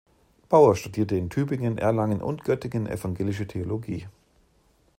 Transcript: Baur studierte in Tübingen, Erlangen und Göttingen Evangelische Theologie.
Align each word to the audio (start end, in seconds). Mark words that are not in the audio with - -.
Baur 0.49 0.75
studierte 0.75 1.15
in 1.15 1.29
Tübingen, 1.29 1.77
Erlangen 1.77 2.23
und 2.23 2.43
Göttingen 2.43 2.87
Evangelische 2.87 3.45
Theologie. 3.45 4.07